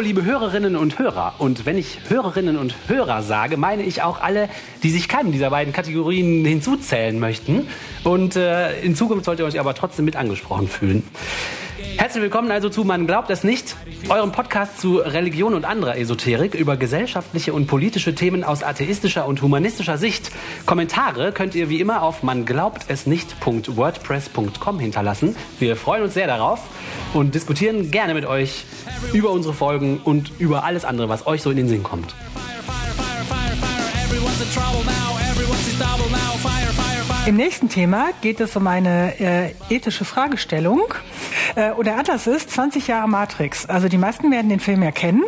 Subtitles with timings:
[0.00, 1.34] Liebe Hörerinnen und Hörer.
[1.38, 4.48] Und wenn ich Hörerinnen und Hörer sage, meine ich auch alle,
[4.82, 7.68] die sich keinem dieser beiden Kategorien hinzuzählen möchten.
[8.02, 11.02] Und äh, in Zukunft sollt ihr euch aber trotzdem mit angesprochen fühlen.
[12.00, 13.76] Herzlich willkommen also zu Man glaubt es nicht,
[14.08, 19.42] eurem Podcast zu Religion und anderer Esoterik über gesellschaftliche und politische Themen aus atheistischer und
[19.42, 20.30] humanistischer Sicht.
[20.64, 25.36] Kommentare könnt ihr wie immer auf manglaubtesnicht.wordpress.com hinterlassen.
[25.58, 26.60] Wir freuen uns sehr darauf
[27.12, 28.64] und diskutieren gerne mit euch
[29.12, 32.14] über unsere Folgen und über alles andere, was euch so in den Sinn kommt.
[37.26, 40.82] Im nächsten Thema geht es um eine äh, ethische Fragestellung.
[41.54, 43.66] Äh, und der Atlas ist 20 Jahre Matrix.
[43.66, 45.24] Also die meisten werden den Film ja kennen.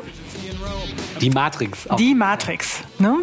[1.23, 1.89] Die Matrix.
[1.89, 1.97] Auch.
[1.97, 2.81] Die Matrix.
[2.99, 3.21] Ne?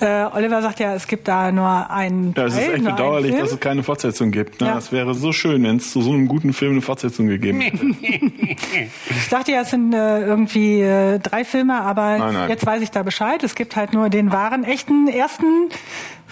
[0.00, 2.32] Äh, Oliver sagt ja, es gibt da nur einen.
[2.36, 4.60] Ja, es ist echt bedauerlich, dass es keine Fortsetzung gibt.
[4.60, 4.68] Ne?
[4.68, 4.74] Ja.
[4.74, 7.82] Das wäre so schön, wenn es zu so einem guten Film eine Fortsetzung gegeben hätte.
[9.10, 12.48] Ich dachte ja, es sind äh, irgendwie äh, drei Filme, aber Nein, nein.
[12.48, 13.42] jetzt weiß ich da Bescheid.
[13.42, 15.68] Es gibt halt nur den wahren, echten ersten,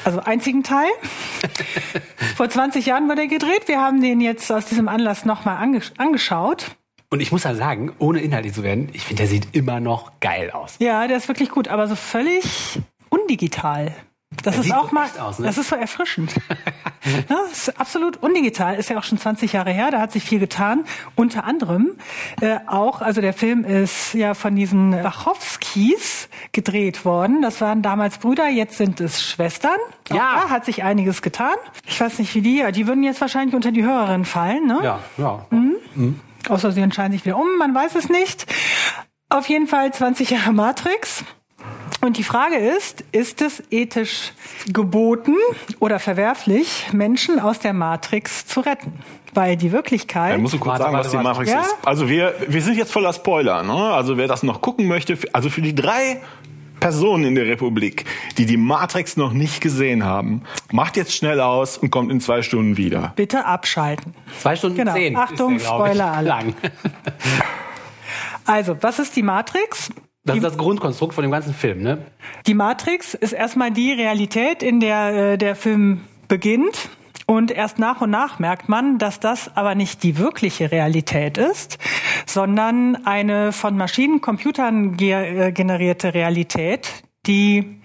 [0.05, 0.89] also einzigen Teil.
[2.37, 3.67] Vor 20 Jahren wurde er gedreht.
[3.67, 6.77] Wir haben den jetzt aus diesem Anlass nochmal angesch angeschaut.
[7.13, 10.13] Und ich muss ja sagen, ohne inhaltlich zu werden, ich finde, der sieht immer noch
[10.21, 10.77] geil aus.
[10.79, 13.93] Ja, der ist wirklich gut, aber so völlig undigital.
[14.45, 15.47] Das Er ist sieht auch so mal, aus, ne?
[15.49, 16.33] das ist so erfrischend.
[17.29, 18.77] ja, ist absolut undigital.
[18.77, 19.91] Ist ja auch schon 20 Jahre her.
[19.91, 20.85] Da hat sich viel getan.
[21.17, 21.91] Unter anderem
[22.41, 27.43] äh, auch, also der Film ist ja von diesen Wachowskis gedreht worden.
[27.43, 29.77] Das waren damals Brüder, jetzt sind es Schwestern.
[30.11, 30.43] Auch Ja.
[30.45, 31.57] da hat sich einiges getan.
[31.89, 34.79] Ich weiß nicht, wie die, die würden jetzt wahrscheinlich unter die Hörerinnen fallen, ne?
[34.85, 35.45] Ja, ja.
[36.51, 38.47] Außer sie entscheiden sich wieder um, man weiß es nicht.
[39.29, 41.25] Auf jeden Fall 20 Jahre Matrix.
[42.01, 44.33] Und die Frage ist, ist es ethisch
[44.73, 45.35] geboten
[45.79, 48.93] oder verwerflich, Menschen aus der Matrix zu retten?
[49.35, 50.33] Weil die Wirklichkeit.
[50.33, 51.23] Ja, musst du kurz Warte, sagen, warte, was die.
[51.23, 51.61] Matrix Ja?
[51.61, 51.77] ist.
[51.85, 53.63] Also wir, wir sind jetzt voller Spoiler.
[53.63, 53.73] Ne?
[53.73, 56.21] Also wer das noch gucken möchte, also für die drei
[56.81, 58.05] Personen in der Republik,
[58.39, 60.43] die die Matrix noch nicht gesehen haben,
[60.73, 63.13] macht jetzt schnell aus und kommt in zwei Stunden wieder.
[63.17, 64.15] bitte abschalten.
[64.41, 64.95] Zwei Stunden Genau.
[64.95, 65.17] zehn.
[65.17, 66.25] Achtung, ist der, Spoiler-Alarm.
[66.25, 66.55] Lang.
[68.47, 69.91] Also, was ist die Matrix?
[70.25, 72.05] Das ist das Grundkonstrukt von dem ganzen Film, ne?
[72.47, 76.91] Die Matrix ist erstmal die Realität, in der äh, der Film beginnt.
[77.31, 81.79] Und erst nach und nach merkt man, dass das aber nicht die wirkliche Realität ist,
[82.27, 87.81] sondern eine von Maschinen, Computern äh, generierte Realität, die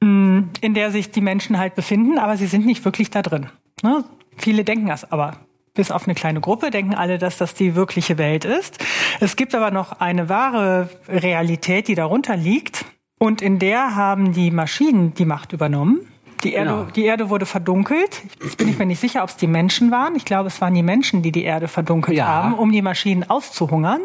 [0.00, 3.48] mh, in der sich die Menschen halt befinden, aber sie sind nicht wirklich da drin.
[3.82, 4.02] Ne?
[4.38, 5.36] Viele denken das aber.
[5.74, 8.82] Bis auf eine kleine Gruppe denken alle, dass das die wirkliche Welt ist.
[9.20, 12.86] Es gibt aber noch eine wahre Realität, die darunter liegt.
[13.18, 16.00] Und in der haben die Maschinen die Macht übernommen.
[16.44, 16.84] Die Erde, Genau.
[16.84, 18.22] die Erde wurde verdunkelt.
[18.42, 20.14] Jetzt bin ich mir nicht sicher, ob es die Menschen waren.
[20.14, 22.26] Ich glaube, es waren die Menschen, die die Erde verdunkelt Ja.
[22.26, 24.00] haben, um die Maschinen auszuhungern.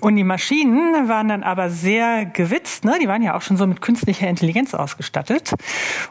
[0.00, 2.84] Und die Maschinen waren dann aber sehr gewitzt.
[2.84, 2.98] Ne?
[3.00, 5.54] Die waren ja auch schon so mit künstlicher Intelligenz ausgestattet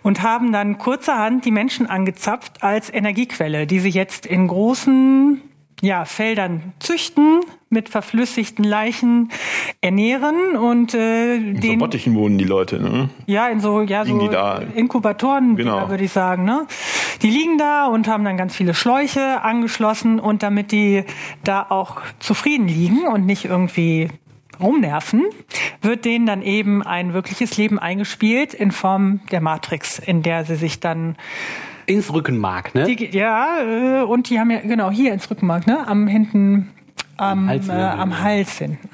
[0.02, 5.42] und haben dann kurzerhand die Menschen angezapft als Energiequelle, die sie jetzt in großen
[5.81, 9.30] ja, Feldern züchten, mit verflüssigten Leichen
[9.81, 12.80] ernähren und äh, In so den Bottichen wohnen die Leute.
[12.81, 13.09] Ne?
[13.25, 14.62] ja, in so, ja, Liegen so?
[14.75, 15.90] Inkubatoren, Genau.
[15.90, 16.66] würde ich sagen, ne?
[17.22, 21.03] Die liegen da und haben dann ganz viele Schläuche angeschlossen und damit die
[21.44, 24.09] da auch zufrieden liegen und nicht irgendwie
[24.59, 25.24] rumnerven,
[25.81, 30.56] wird denen dann eben ein wirkliches Leben eingespielt in Form der Matrix, in der sie
[30.56, 31.18] sich dann
[31.88, 32.85] Ins Rückenmark, ne?
[32.85, 35.88] die, ja, äh, und die haben ja, genau, hier ins Rückenmark, ne?
[35.88, 36.69] Am hinten,
[37.18, 38.00] am, Hals äh, hinten.
[38.00, 38.90] am Hals hinten.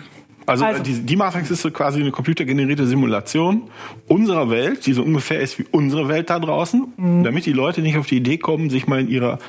[0.45, 3.63] Also, Also- die, die Matrix ist so quasi eine computergenerierte Simulation
[4.07, 7.23] unserer Welt, die so ungefähr ist wie unsere Welt da draußen, Mhm.
[7.23, 9.39] damit die Leute nicht auf die Idee kommen, sich mal in ihrer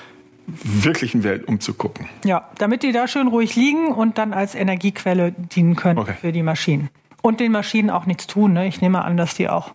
[0.62, 2.06] wirklichen Welt umzugucken.
[2.24, 6.14] Ja, damit die da schön ruhig liegen und dann als Energiequelle dienen können Okay.
[6.20, 6.90] für die Maschinen.
[7.22, 8.52] Und den Maschinen auch nichts tun.
[8.52, 8.66] Ne?
[8.66, 9.74] Ich nehme an, dass die auch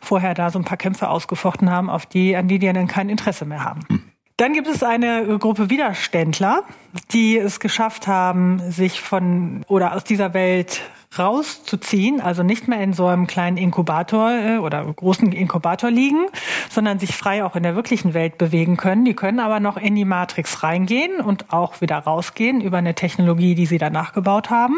[0.00, 3.08] vorher da so ein paar Kämpfe ausgefochten haben, auf die, an die die dann kein
[3.08, 3.80] Interesse mehr haben.
[4.36, 6.62] Dann gibt es eine äh, Gruppe Widerständler,
[7.12, 10.82] die es geschafft haben, sich von oder aus dieser Welt
[11.18, 16.26] rauszuziehen, also nicht mehr in so einem kleinen Inkubator äh, oder großen Inkubator liegen,
[16.68, 19.06] sondern sich frei auch in der wirklichen Welt bewegen können.
[19.06, 23.54] Die können aber noch in die Matrix reingehen und auch wieder rausgehen über eine Technologie,
[23.54, 24.74] die sie danach gebaut haben.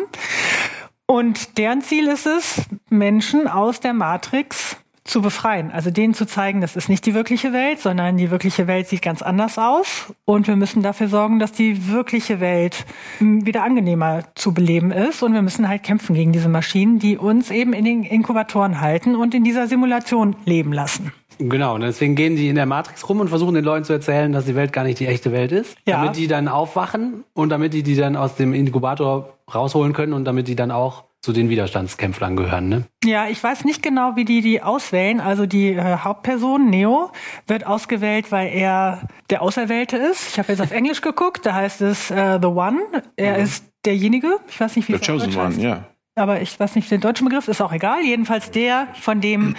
[1.10, 5.70] Und deren Ziel ist es, Menschen aus der Matrix zu befreien.
[5.70, 9.00] Also denen zu zeigen, das ist nicht die wirkliche Welt, sondern die wirkliche Welt sieht
[9.00, 10.12] ganz anders aus.
[10.26, 12.84] Und wir müssen dafür sorgen, dass die wirkliche Welt
[13.20, 15.22] m, wieder angenehmer zu beleben ist.
[15.22, 19.16] Und wir müssen halt kämpfen gegen diese Maschinen, die uns eben in den Inkubatoren halten
[19.16, 21.12] und in dieser Simulation leben lassen.
[21.38, 24.32] Genau, und deswegen gehen die in der Matrix rum und versuchen den Leuten zu erzählen,
[24.32, 25.76] dass die Welt gar nicht die echte Welt ist.
[25.87, 26.02] Ja.
[26.02, 30.25] Damit die dann aufwachen und damit die die dann aus dem Inkubator rausholen können und
[30.25, 32.85] damit die dann auch zu den Widerstandskämpfern gehören, ne?
[33.05, 35.20] Ja, ich weiß nicht genau, wie die die auswählen.
[35.20, 37.11] Also die äh, Hauptperson, Neo,
[37.46, 40.29] wird ausgewählt, weil er der Auserwählte ist.
[40.31, 42.79] Ich habe jetzt auf Englisch geguckt, da heißt es äh, The One.
[43.17, 45.84] Er ist derjenige, ich weiß nicht, wie The es Chosen One, ja.
[46.14, 48.02] aber ich weiß nicht den deutschen Begriff, ist auch egal.
[48.05, 49.56] Jedenfalls der, von dem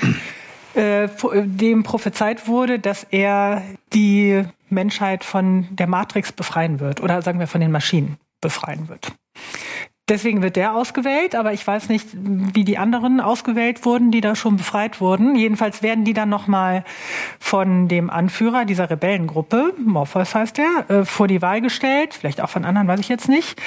[0.80, 1.10] äh,
[1.44, 3.62] dem prophezeit wurde, dass er
[3.94, 9.12] die Menschheit von der Matrix befreien wird oder sagen wir von den Maschinen befreien wird.
[10.08, 14.36] Deswegen wird der ausgewählt, aber ich weiß nicht, wie die anderen ausgewählt wurden, die da
[14.36, 15.36] schon befreit wurden.
[15.36, 16.86] Jedenfalls werden die dann nochmal
[17.40, 22.50] von dem Anführer dieser Rebellengruppe, Morpheus heißt er, äh, vor die Wahl gestellt, vielleicht auch
[22.50, 23.62] von anderen, weiß ich jetzt nicht.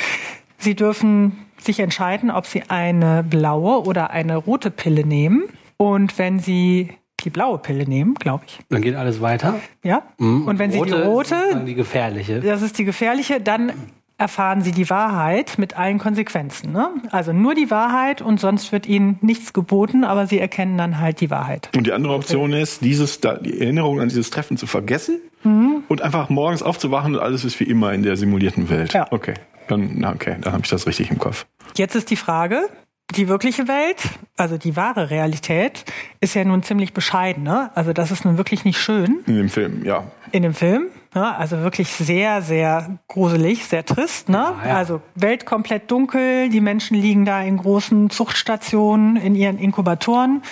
[0.56, 5.44] Sie dürfen sich entscheiden, ob sie eine blaue oder eine rote Pille nehmen.
[5.76, 6.88] Und wenn sie
[7.24, 9.54] die blaue Pille nehmen, glaube ich, Dann geht alles weiter.
[9.82, 10.02] ja.
[10.18, 12.40] Und wenn sie die ist rote, dann die gefährliche.
[12.40, 13.72] das ist die gefährliche, dann
[14.18, 16.70] erfahren sie die Wahrheit mit allen Konsequenzen.
[16.72, 16.90] Ne?
[17.10, 21.20] Also nur die Wahrheit und sonst wird ihnen nichts geboten, aber sie erkennen dann halt
[21.20, 21.70] die Wahrheit.
[21.76, 25.82] Und die andere Option ist, dieses, die Erinnerung an dieses Treffen zu vergessen Mhm.
[25.88, 28.92] und einfach morgens aufzuwachen und alles ist wie immer in der simulierten Welt.
[28.92, 29.08] Ja.
[29.10, 29.34] Okay,
[29.66, 31.46] dann, okay, dann habe ich das richtig im Kopf.
[31.76, 32.68] Jetzt ist die Frage,
[33.16, 33.98] die wirkliche Welt,
[34.36, 35.84] also die wahre Realität,
[36.20, 37.42] ist ja nun ziemlich bescheiden.
[37.42, 37.70] Ne?
[37.74, 40.04] Also das ist nun wirklich nicht schön In dem Film, ja.
[40.32, 40.88] in dem Film.
[41.14, 41.36] Ne?
[41.36, 44.28] Also wirklich sehr, sehr gruselig, sehr trist.
[44.30, 44.54] Ne?
[44.62, 44.76] Ja, ja.
[44.76, 50.42] Also Welt komplett dunkel, die Menschen liegen da in großen Zuchtstationen, in ihren Inkubatoren.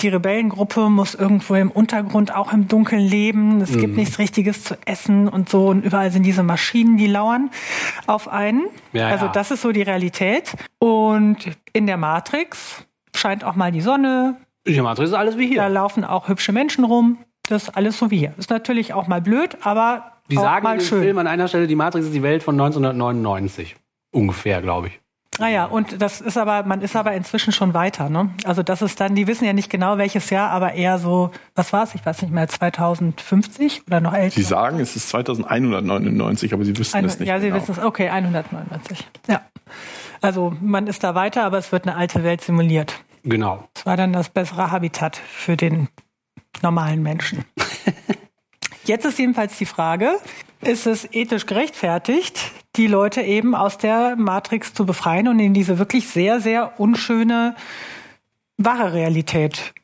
[0.00, 3.60] Die Rebellengruppe muss irgendwo im Untergrund auch im Dunkeln leben.
[3.62, 3.80] Es Mhm.
[3.80, 5.68] gibt nichts Richtiges zu essen und so.
[5.68, 7.50] Und überall sind diese Maschinen, die lauern
[8.06, 8.66] auf einen.
[8.92, 10.54] Ja, also das ist so die Realität.
[10.78, 11.38] Und
[11.72, 12.84] in der Matrix
[13.14, 15.68] scheint auch mal die Sonne, Die Matrix ist alles wie da hier.
[15.70, 17.16] laufen auch hübsche Menschen rum.
[17.50, 18.34] Das ist alles so wie hier.
[18.38, 21.02] Ist natürlich auch mal blöd, aber Die auch sagen mal in dem schön.
[21.02, 23.76] Film an einer Stelle, die Matrix ist die Welt von 1999.
[24.12, 25.00] Ungefähr, glaube ich.
[25.38, 28.30] Naja, und das ist aber, man ist aber inzwischen schon weiter, ne?
[28.44, 31.72] Also das ist dann, die wissen ja nicht genau welches Jahr, aber eher so, was
[31.72, 31.94] war es?
[31.94, 34.34] Ich weiß nicht mehr, 2050 oder noch älter?
[34.34, 37.28] Sie sagen, es ist 2199, aber Sie wüssten Ein, es nicht.
[37.28, 37.60] ja, Sie genau.
[37.60, 37.78] wissen es.
[37.82, 39.08] Okay, 199.
[39.28, 39.40] Ja.
[40.20, 42.94] Also man ist da weiter, aber es wird eine alte Welt simuliert.
[43.24, 43.64] Genau.
[43.74, 45.88] Das war dann das bessere Habitat für den
[46.62, 47.44] normalen Menschen.
[48.84, 50.18] Jetzt ist jedenfalls die Frage,
[50.60, 55.78] ist es ethisch gerechtfertigt, die Leute eben aus der Matrix zu befreien und in diese
[55.78, 57.54] wirklich sehr, sehr unschöne
[58.56, 59.74] wahre Realität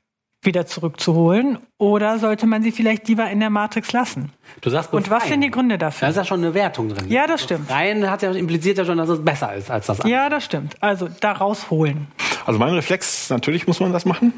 [0.46, 1.58] wieder zurückzuholen?
[1.78, 4.32] Oder sollte man sie vielleicht lieber in der Matrix lassen?
[4.62, 5.32] Du sagst Und was befreien.
[5.32, 6.08] sind die Gründe Da dafür?
[6.08, 7.10] ist ja schon eine Wertung drin.
[7.10, 7.70] Ja, das stimmt.
[7.70, 10.16] Rein hat ja impliziert ja schon, dass es besser ist als das andere.
[10.16, 10.74] Ja, das stimmt.
[10.80, 12.06] Also da rausholen.
[12.46, 14.32] Also mein Reflex, natürlich muss man das machen.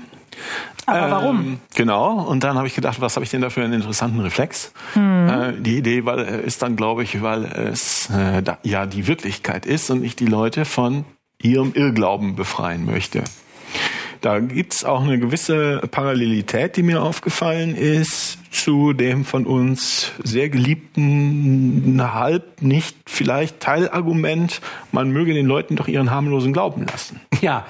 [0.86, 1.36] Aber warum?
[1.40, 2.12] Ähm, genau.
[2.22, 4.72] Und dann habe ich gedacht, was habe ich denn da für einen interessanten Reflex?
[4.94, 5.28] Hm.
[5.28, 9.06] Äh, die Idee weil, äh, ist dann, glaube ich, weil es äh, da, ja die
[9.06, 11.04] Wirklichkeit ist und ich die Leute von
[11.42, 13.22] ihrem Irrglauben befreien möchte.
[14.20, 20.48] Da gibt's auch eine gewisse Parallelität, die mir aufgefallen ist zu dem von uns sehr
[20.48, 24.60] geliebten, halb nicht vielleicht Teilargument,
[24.92, 27.20] man möge den Leuten doch ihren harmlosen Glauben lassen.
[27.40, 27.66] Ja.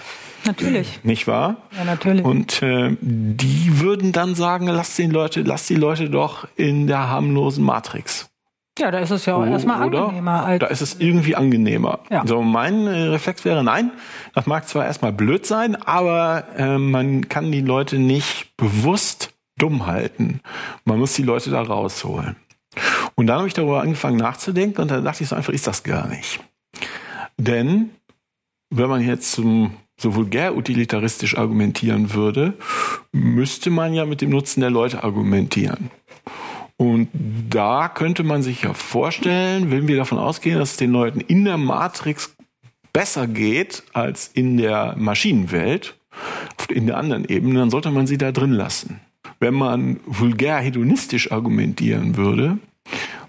[0.47, 1.01] Natürlich.
[1.03, 1.57] Nicht wahr?
[1.77, 2.25] Ja, natürlich.
[2.25, 7.09] Und äh, die würden dann sagen, lass die Leute, lass die Leute doch in der
[7.09, 8.28] harmlosen Matrix.
[8.79, 10.05] Ja, da ist es ja auch erstmal Oder?
[10.05, 10.61] angenehmer als.
[10.61, 12.01] Da ist es irgendwie angenehmer.
[12.11, 12.27] Ja.
[12.27, 13.91] So mein äh, Reflex wäre nein.
[14.35, 19.87] Das mag zwar erstmal blöd sein, aber äh, man kann die Leute nicht bewusst dumm
[19.87, 20.41] halten.
[20.85, 22.37] Man muss die Leute da rausholen.
[23.15, 25.83] Und dann habe ich darüber angefangen nachzudenken und dann dachte ich so einfach, ist das
[25.83, 26.41] gar nicht.
[27.37, 27.91] Denn
[28.71, 32.55] wenn man jetzt zum, so vulgär utilitaristisch argumentieren würde,
[33.13, 35.91] müsste man ja mit dem Nutzen der Leute argumentieren.
[36.81, 37.09] Und
[37.51, 41.45] da könnte man sich ja vorstellen, wenn wir davon ausgehen, dass es den Leuten in
[41.45, 42.37] der Matrix
[42.93, 45.97] besser geht als in der Maschinenwelt,
[46.69, 49.01] in der anderen Ebene, dann sollte man sie da drin lassen.
[49.41, 52.59] Wenn man vulgär hedonistisch argumentieren würde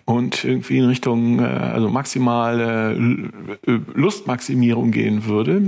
[0.06, 3.32] und irgendwie in Richtung äh, also maximale L-
[3.94, 5.62] Lustmaximierung gehen würde,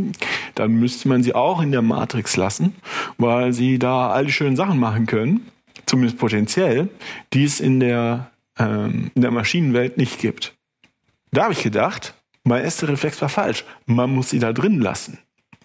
[0.56, 2.76] dann müsste man sie auch in der Matrix lassen,
[3.18, 5.48] weil sie da all die schönen Sachen machen können,
[5.86, 6.90] zumindest potenziell,
[7.34, 10.56] die es in der, ähm, in der Maschinenwelt nicht gibt.
[11.32, 12.14] Da habe ich gedacht,
[12.44, 13.66] mein erster Reflex war falsch.
[13.86, 15.20] Man muss sie da drin lassen.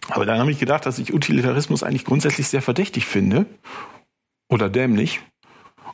[0.08, 3.46] Aber dann habe ich gedacht, dass ich Utilitarismus eigentlich grundsätzlich sehr verdächtig finde.
[4.48, 5.20] Oder dämlich.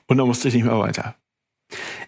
[0.06, 1.14] Und dann musste ich nicht mehr weiter.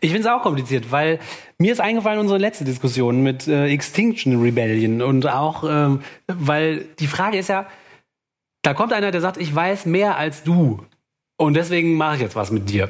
[0.00, 1.18] Ich finde es auch kompliziert, weil
[1.56, 7.06] mir ist eingefallen unsere letzte Diskussion mit äh, Extinction Rebellion und auch, ähm, weil die
[7.06, 7.66] Frage ist ja,
[8.60, 10.84] da kommt einer, der sagt, ich weiß mehr als du
[11.36, 12.88] und deswegen mache ich jetzt was mit dir.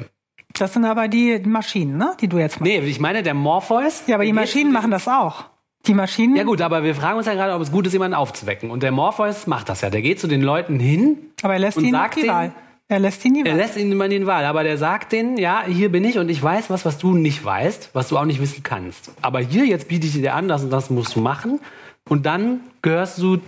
[0.53, 2.15] Das sind aber die Maschinen, ne?
[2.21, 2.63] die du jetzt machst.
[2.71, 4.03] Nee, ich meine, der Morpheus.
[4.07, 5.45] Ja, aber die Maschinen machen das auch.
[5.85, 6.35] Die Maschinen.
[6.35, 8.71] Ja gut, aber wir fragen uns ja gerade, ob es gut ist, jemanden aufzuwecken.
[8.71, 9.89] Und der Morpheus macht das ja.
[9.89, 11.17] Der geht zu den Leuten hin.
[11.43, 12.53] Aber er lässt und ihnen sagt die Wahl.
[12.87, 13.57] Er lässt ihnen die Er Wahl.
[13.57, 16.41] lässt ihnen immer die Wahl, aber der sagt denen, ja, hier bin ich und ich
[16.41, 19.11] weiß was, was du nicht weißt, was du auch nicht wissen kannst.
[19.21, 21.59] Aber hier, jetzt biete ich dir an, das und das musst du machen.
[22.07, 23.39] Und dann gehörst du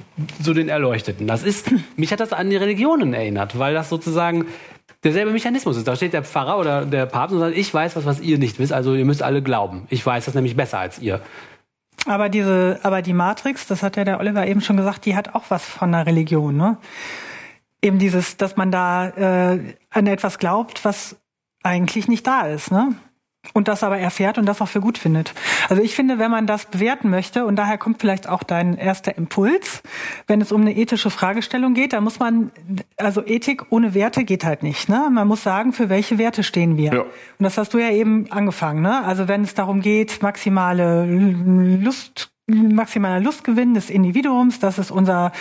[0.44, 1.25] zu den Erleuchteten.
[1.27, 4.46] Das ist, mich hat das an die Religionen erinnert, weil das sozusagen
[5.03, 5.88] derselbe Mechanismus ist.
[5.88, 8.60] Da steht der Pfarrer oder der Papst und sagt, ich weiß was, was ihr nicht
[8.60, 9.88] wisst, also ihr müsst alle glauben.
[9.89, 11.22] Ich weiß das nämlich besser als ihr.
[12.06, 15.36] Aber diese, aber die Matrix, das hat ja der Oliver eben schon gesagt, die hat
[15.36, 16.77] auch was von der Religion, ne?
[17.82, 21.17] Eben dieses, dass man da äh, an etwas glaubt, was
[21.63, 22.96] eigentlich nicht da ist, ne?
[23.54, 25.34] Und das aber erfährt und das auch für gut findet.
[25.70, 29.18] Also ich finde, wenn man das bewerten möchte, und daher kommt vielleicht auch dein erster
[29.18, 29.82] Impuls,
[30.27, 32.51] wenn es um eine ethische Fragestellung geht, dann muss man,
[32.98, 34.89] also Ethik ohne Werte geht halt nicht.
[34.89, 35.10] Ne?
[35.12, 36.94] Man muss sagen, für welche Werte stehen wir.
[36.94, 37.01] Ja.
[37.01, 38.82] Und das hast du ja eben angefangen.
[38.82, 39.04] Ne?
[39.04, 45.32] Also wenn es darum geht, maximale Lust, maximaler Lustgewinn des Individuums, das ist unser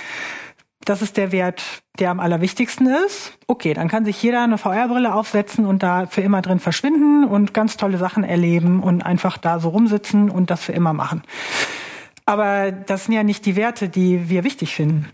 [0.87, 1.63] das ist der Wert,
[1.99, 3.39] der am allerwichtigsten ist.
[3.47, 7.53] Okay, dann kann sich jeder eine VR-Brille aufsetzen und da für immer drin verschwinden und
[7.53, 11.23] ganz tolle Sachen erleben und einfach da so rumsitzen und das für immer machen.
[12.25, 15.09] Aber das sind ja nicht die Werte, die wir wichtig finden.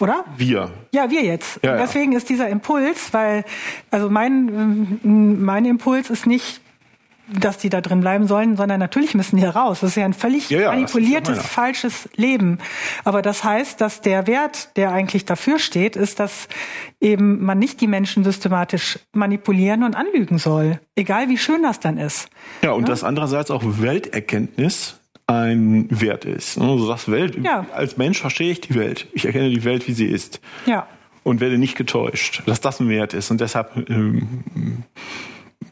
[0.00, 0.24] Oder?
[0.36, 0.70] Wir.
[0.92, 1.60] Ja, wir jetzt.
[1.62, 3.44] Ja, deswegen ist dieser Impuls, weil,
[3.90, 6.60] also mein, mein Impuls ist nicht,
[7.28, 9.80] dass die da drin bleiben sollen, sondern natürlich müssen die raus.
[9.80, 12.58] Das ist ja ein völlig Ja, ja, manipuliertes, falsches Leben.
[13.04, 16.48] Aber das heißt, dass der Wert, der eigentlich dafür steht, ist, dass
[17.00, 20.80] eben man nicht die Menschen systematisch manipulieren und anlügen soll.
[20.96, 22.28] Egal wie schön das dann ist.
[22.62, 26.58] Ja, und dass andererseits auch Welterkenntnis ein Wert ist.
[26.58, 27.66] Ne, Du sagst Welt, Ja.
[27.74, 29.06] als Mensch verstehe ich die Welt.
[29.12, 30.40] Ich erkenne die Welt, wie sie ist.
[30.66, 30.86] Ja.
[31.22, 33.30] Und werde nicht getäuscht, dass das ein Wert ist.
[33.30, 34.82] Und deshalb, ähm,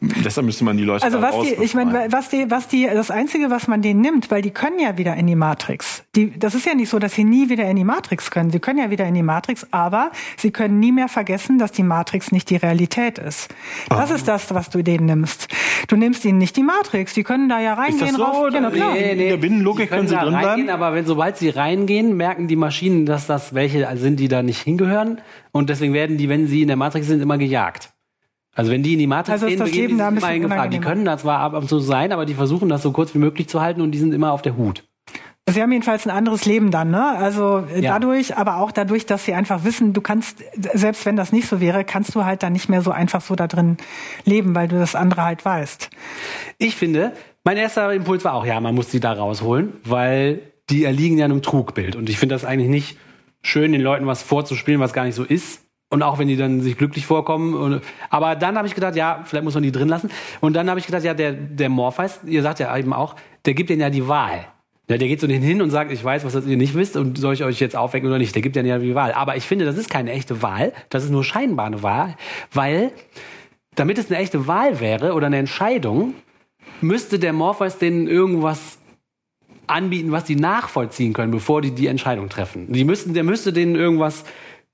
[0.01, 3.11] deshalb müsste man die Leute Also was die, ich meine, was die, was die, das
[3.11, 6.03] Einzige, was man denen nimmt, weil die können ja wieder in die Matrix.
[6.15, 8.49] Die, das ist ja nicht so, dass sie nie wieder in die Matrix können.
[8.49, 11.83] Sie können ja wieder in die Matrix, aber sie können nie mehr vergessen, dass die
[11.83, 13.53] Matrix nicht die Realität ist.
[13.89, 15.47] Das ist das, was du denen nimmst.
[15.87, 17.13] Du nimmst ihnen nicht die Matrix.
[17.13, 18.53] Die können da ja reingehen, so, raus.
[18.53, 18.75] Ja, na oder?
[18.75, 18.97] klar.
[18.97, 20.83] In der Binnenlogik die können können sie da drin reingehen, bleiben?
[20.83, 24.61] aber wenn sobald sie reingehen, merken die Maschinen, dass das welche sind, die da nicht
[24.61, 25.21] hingehören.
[25.51, 27.91] Und deswegen werden die, wenn sie in der Matrix sind, immer gejagt.
[28.55, 30.33] Also wenn die in die Matrix Also gehen, das begehen die immer in Gefahr.
[30.33, 30.85] Die unangenehmer.
[30.85, 33.47] können da zwar ab und zu sein, aber die versuchen das so kurz wie möglich
[33.47, 34.83] zu halten und die sind immer auf der Hut.
[35.49, 37.03] Sie haben jedenfalls ein anderes Leben dann, ne?
[37.17, 37.93] Also äh, Ja.
[37.93, 40.43] dadurch, aber auch dadurch, dass sie einfach wissen, du kannst,
[40.73, 43.35] selbst wenn das nicht so wäre, kannst du halt dann nicht mehr so einfach so
[43.35, 43.77] da drin
[44.23, 45.89] leben, weil du das andere halt weißt.
[46.59, 50.83] Ich finde, mein erster Impuls war auch, ja, man muss die da rausholen, weil die
[50.83, 51.95] erliegen ja einem Trugbild.
[51.95, 52.97] Und ich finde das eigentlich nicht
[53.41, 55.63] schön, den Leuten was vorzuspielen, was gar nicht so ist.
[55.91, 57.53] Und auch wenn die dann sich glücklich vorkommen.
[57.53, 60.09] Und, aber dann habe ich gedacht, ja, vielleicht muss man die drin lassen.
[60.39, 63.53] Und dann habe ich gedacht, ja, der, der Morpheus, ihr sagt ja eben auch, der
[63.53, 64.47] gibt denen ja die Wahl.
[64.87, 67.17] Ja, der geht so denen hin und sagt, ich weiß, was ihr nicht wisst und
[67.17, 68.33] soll ich euch jetzt aufwecken oder nicht.
[68.35, 69.11] Der gibt denen ja die Wahl.
[69.11, 70.73] Aber ich finde, das ist keine echte Wahl.
[70.89, 72.15] Das ist nur scheinbar eine Wahl,
[72.53, 72.91] weil
[73.75, 76.13] damit es eine echte Wahl wäre oder eine Entscheidung,
[76.81, 78.79] müsste der Morpheus denen irgendwas
[79.67, 82.71] anbieten, was die nachvollziehen können, bevor die die Entscheidung treffen.
[82.71, 84.25] Die müssten, der müsste denen irgendwas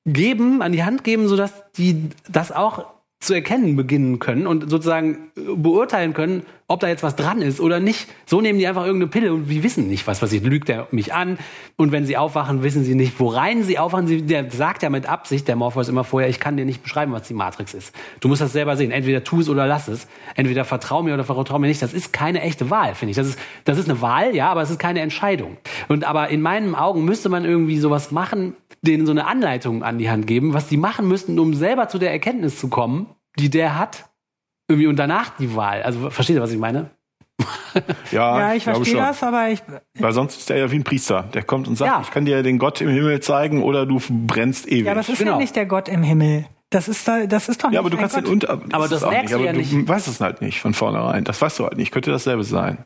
[0.07, 2.85] geben, an die Hand geben, sodass die das auch
[3.19, 7.61] zu erkennen beginnen können und sozusagen äh, beurteilen können, ob da jetzt was dran ist
[7.61, 8.07] oder nicht.
[8.25, 10.43] So nehmen die einfach irgendeine Pille und die wissen nicht, was passiert.
[10.43, 11.37] Lügt er mich an
[11.77, 14.27] und wenn sie aufwachen, wissen sie nicht, worein sie aufwachen.
[14.27, 17.23] Der sagt ja mit Absicht, der Morpheus immer vorher, ich kann dir nicht beschreiben, was
[17.23, 17.95] die Matrix ist.
[18.19, 18.91] Du musst das selber sehen.
[18.91, 20.07] Entweder tu es oder lass es.
[20.35, 21.81] Entweder vertrau mir oder vertrau mir nicht.
[21.81, 23.17] Das ist keine echte Wahl, finde ich.
[23.17, 25.55] Das ist, das ist eine Wahl, ja, aber es ist keine Entscheidung.
[25.87, 29.97] Und aber in meinen Augen müsste man irgendwie sowas machen, denen so eine Anleitung an
[29.97, 33.07] die Hand geben, was die machen müssten, um selber zu der Erkenntnis zu kommen,
[33.39, 34.09] die der hat.
[34.67, 35.81] Irgendwie und danach die Wahl.
[35.83, 36.89] Also versteht ihr, was ich meine?
[38.11, 38.97] Ja, Ja, ich verstehe schon.
[38.97, 39.61] das, aber ich,
[39.99, 41.23] Weil sonst ist er ja wie ein Priester.
[41.33, 42.01] Der kommt und sagt, Ja.
[42.01, 44.85] ich kann dir den Gott im Himmel zeigen oder du brennst ewig.
[44.85, 45.33] ja, das ist Genau.
[45.33, 46.45] ja nicht der Gott im Himmel.
[46.71, 48.33] Das ist da, das ist doch nicht Ja, aber du kannst den Gott.
[48.33, 48.49] unter.
[48.71, 49.39] Aber ist das es auch merkst nicht.
[49.39, 49.71] du ja aber nicht.
[49.71, 51.23] Du weißt es halt nicht von vornherein.
[51.23, 51.91] Das weißt du halt nicht.
[51.91, 52.85] Könnte dasselbe sein.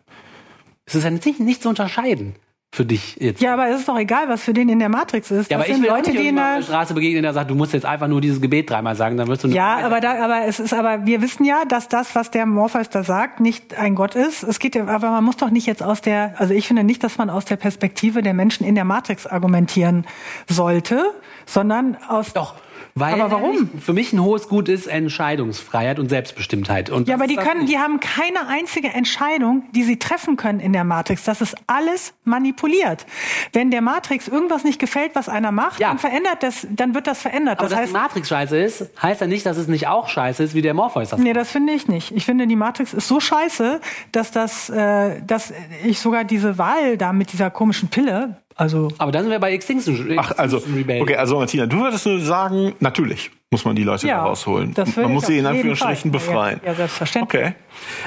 [0.86, 2.36] Es ist ja nicht, nicht zu unterscheiden
[2.74, 3.42] für dich jetzt.
[3.42, 5.52] Ja, aber es ist doch egal, was für den in der Matrix ist.
[5.52, 7.74] Ja, das aber ich will Leute, die in der Straße begegnen, der sagt, du musst
[7.74, 10.46] jetzt einfach nur dieses Gebet dreimal sagen, dann wirst du nicht Ja, aber da, aber
[10.46, 13.96] es ist, aber wir wissen ja, dass das, was der Morpheus da sagt, nicht ein
[13.96, 14.44] Gott ist.
[14.44, 17.04] Es geht ja, aber man muss doch nicht jetzt aus der, also ich finde nicht,
[17.04, 20.06] dass man aus der Perspektive der Menschen in der Matrix argumentieren
[20.48, 21.04] sollte,
[21.46, 22.32] sondern aus.
[22.32, 22.56] Doch.
[22.96, 23.70] Weil Aber warum?
[23.80, 26.90] Für mich ein hohes Gut ist Entscheidungsfreiheit und Selbstbestimmtheit.
[26.90, 27.72] Und Ja, aber die können, nicht.
[27.74, 31.24] die haben keine einzige Entscheidung, die sie treffen können in der Matrix.
[31.24, 33.06] Das ist alles manipuliert.
[33.54, 35.90] Wenn der Matrix irgendwas nicht gefällt, was einer macht, Ja.
[35.90, 37.60] dann verändert das, dann wird das verändert.
[37.60, 40.10] Aber das dass heißt, die Matrix scheiße ist, heißt ja nicht, dass es nicht auch
[40.10, 42.12] scheiße ist, wie der Morpheus das Nee, das finde ich nicht.
[42.16, 43.80] Ich finde, die Matrix ist so scheiße,
[44.12, 49.12] dass das, äh, dass ich sogar diese Wahl da mit dieser komischen Pille, also Aber
[49.12, 51.02] dann sind wir bei Extinction, Ach, also, Extinction Rebellion.
[51.02, 54.76] okay, also Martina, du würdest nur sagen, natürlich muss man die Leute ja, da rausholen.
[54.98, 56.20] man muss sie in Anführungsstrichen Fall.
[56.20, 56.62] befreien.
[56.64, 57.42] Ja, ja, selbstverständlich.
[57.42, 57.54] Okay.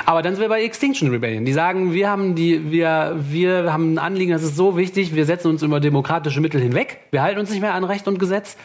[0.06, 1.44] Aber dann sind wir bei Extinction Rebellion.
[1.44, 5.24] Die sagen, wir haben die, wir, wir haben ein Anliegen, das ist so wichtig, wir
[5.24, 7.00] setzen uns über demokratische Mittel hinweg.
[7.10, 8.56] Wir halten uns nicht mehr an Recht und Gesetz.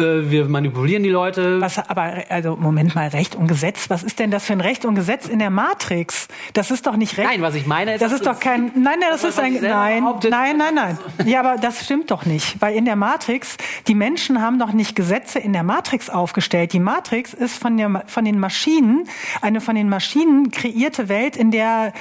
[0.00, 1.60] Äh, Wir manipulieren die Leute.
[1.60, 4.84] Was aber, also Moment mal, Recht und Gesetz, was ist denn das für ein Recht
[4.84, 6.28] und Gesetz in der Matrix?
[6.54, 7.28] Das ist doch nicht Recht.
[7.28, 9.54] Nein, was ich meine ist, das ist doch kein, nein, nein, das Das, ist ein,
[9.60, 10.98] nein, nein, nein, nein.
[11.26, 14.96] Ja, aber das stimmt doch nicht, weil in der Matrix, die Menschen haben doch nicht
[14.96, 16.72] Gesetze in der Matrix aufgestellt.
[16.72, 19.06] Die Matrix ist von der, von den Maschinen,
[19.42, 21.92] eine von den Maschinen kreierte Welt, in der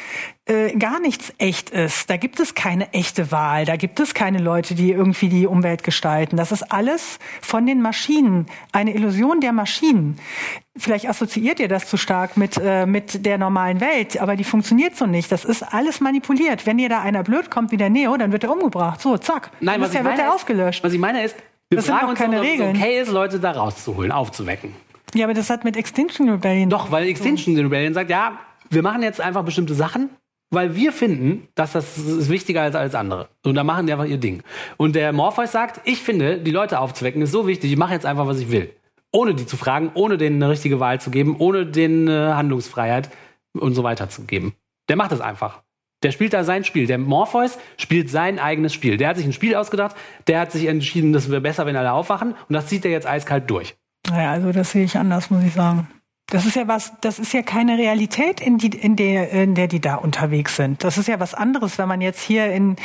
[0.49, 2.09] äh, gar nichts echt ist.
[2.09, 3.65] Da gibt es keine echte Wahl.
[3.65, 6.35] Da gibt es keine Leute, die irgendwie die Umwelt gestalten.
[6.37, 8.47] Das ist alles von den Maschinen.
[8.71, 10.17] Eine Illusion der Maschinen.
[10.77, 14.95] Vielleicht assoziiert ihr das zu stark mit, äh, mit der normalen Welt, aber die funktioniert
[14.95, 15.31] so nicht.
[15.31, 16.65] Das ist alles manipuliert.
[16.65, 19.01] Wenn ihr da einer blöd kommt wie der Neo, dann wird er umgebracht.
[19.01, 19.51] So, zack.
[19.59, 20.83] Nein, Dann was er, wird er aufgelöscht.
[20.83, 21.35] Was ich meine ist,
[21.69, 22.75] wir Das sind fragen doch uns keine doch, ob es Regeln.
[22.77, 24.73] okay ist, Leute da rauszuholen, aufzuwecken.
[25.13, 26.69] Ja, aber das hat mit Extinction Rebellion.
[26.69, 28.39] Doch, weil Extinction Rebellion sagt, ja,
[28.69, 30.09] wir machen jetzt einfach bestimmte Sachen,
[30.51, 33.29] weil wir finden, dass das ist wichtiger als alles andere.
[33.43, 34.43] Und da machen die einfach ihr Ding.
[34.77, 38.05] Und der Morpheus sagt, ich finde, die Leute aufzuwecken ist so wichtig, ich mache jetzt
[38.05, 38.73] einfach, was ich will.
[39.11, 43.09] Ohne die zu fragen, ohne denen eine richtige Wahl zu geben, ohne denen äh, Handlungsfreiheit
[43.53, 44.53] und so weiter zu geben.
[44.87, 45.61] Der macht das einfach.
[46.03, 46.87] Der spielt da sein Spiel.
[46.87, 48.97] Der Morpheus spielt sein eigenes Spiel.
[48.97, 49.95] Der hat sich ein Spiel ausgedacht,
[50.27, 52.31] der hat sich entschieden, das wäre besser, wenn alle aufwachen.
[52.31, 53.75] Und das zieht er jetzt eiskalt durch.
[54.09, 55.87] Naja, also das sehe ich anders, muss ich sagen.
[56.29, 59.67] Das ist ja was, das ist ja keine Realität, in, die, in, der, in der
[59.67, 60.83] die da unterwegs sind.
[60.83, 62.75] Das ist ja was anderes, wenn man jetzt hier in,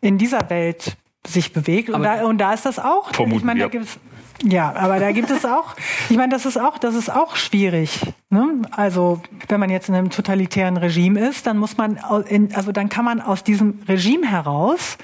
[0.00, 0.96] in dieser Welt
[1.26, 1.90] sich bewegt.
[1.90, 3.12] Und, da, und da ist das auch.
[3.12, 3.70] Vermuten ich meine, da wir.
[3.70, 3.98] gibt's,
[4.42, 5.74] ja, aber da gibt es auch,
[6.10, 8.00] ich meine, das ist auch, das ist auch schwierig.
[8.30, 8.62] Ne?
[8.72, 12.88] Also, wenn man jetzt in einem totalitären Regime ist, dann muss man, in, also dann
[12.88, 14.98] kann man aus diesem Regime heraus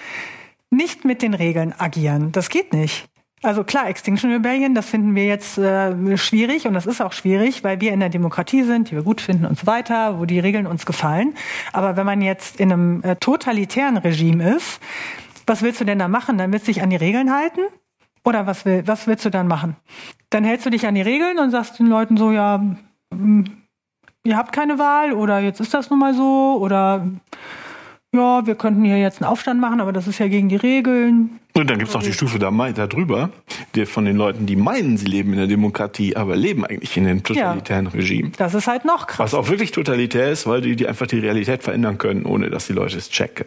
[0.71, 2.33] nicht mit den Regeln agieren.
[2.33, 3.10] Das geht nicht.
[3.43, 7.65] Also klar, Extinction Rebellion, das finden wir jetzt äh, schwierig und das ist auch schwierig,
[7.65, 10.39] weil wir in der Demokratie sind, die wir gut finden und so weiter, wo die
[10.39, 11.35] Regeln uns gefallen.
[11.73, 14.79] Aber wenn man jetzt in einem äh, totalitären Regime ist,
[15.47, 16.37] was willst du denn da machen?
[16.37, 17.61] Dann willst du dich an die Regeln halten?
[18.25, 19.77] Oder was, will, was willst du dann machen?
[20.29, 22.59] Dann hältst du dich an die Regeln und sagst den Leuten so, ja,
[23.11, 23.45] mm,
[24.23, 27.07] ihr habt keine Wahl oder jetzt ist das nun mal so oder
[28.13, 31.39] ja, wir könnten hier jetzt einen Aufstand machen, aber das ist ja gegen die Regeln.
[31.55, 33.31] Und dann gibt's noch die Stufe da, da drüber,
[33.75, 37.07] die von den Leuten, die meinen, sie leben in der Demokratie, aber leben eigentlich in
[37.07, 38.31] einem totalitären Regime.
[38.37, 39.33] Das ist halt noch krass.
[39.33, 42.67] Was auch wirklich totalitär ist, weil die, die einfach die Realität verändern können, ohne dass
[42.67, 43.47] die Leute es checken.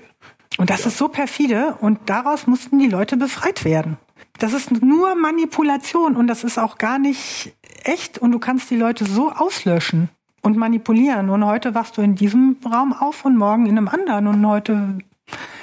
[0.57, 3.97] Und das ist so perfide und daraus mussten die Leute befreit werden.
[4.39, 8.75] Das ist nur Manipulation und das ist auch gar nicht echt und du kannst die
[8.75, 10.09] Leute so auslöschen
[10.43, 11.29] und manipulieren.
[11.29, 14.99] Und heute wachst du in diesem Raum auf und morgen in einem anderen und heute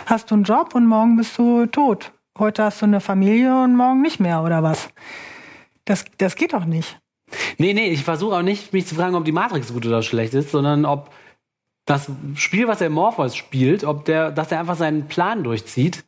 [0.06, 2.12] hast du einen Job und morgen bist du tot.
[2.38, 4.88] Heute hast du eine Familie und morgen nicht mehr oder was?
[5.84, 6.98] Das, das geht doch nicht.
[7.58, 10.34] Nee, nee, ich versuche auch nicht, mich zu fragen, ob die Matrix gut oder schlecht
[10.34, 11.10] ist, sondern ob
[11.84, 16.04] das Spiel, was der Morpheus spielt, ob der, dass er einfach seinen Plan durchzieht,